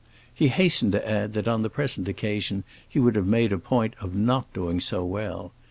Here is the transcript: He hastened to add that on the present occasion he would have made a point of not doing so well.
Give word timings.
He 0.33 0.47
hastened 0.47 0.93
to 0.93 1.07
add 1.07 1.33
that 1.33 1.47
on 1.47 1.61
the 1.61 1.69
present 1.69 2.07
occasion 2.07 2.63
he 2.89 2.97
would 2.97 3.15
have 3.15 3.27
made 3.27 3.53
a 3.53 3.59
point 3.59 3.93
of 4.01 4.15
not 4.15 4.51
doing 4.51 4.79
so 4.79 5.05
well. 5.05 5.51